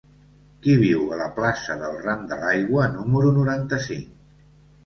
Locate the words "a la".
1.09-1.27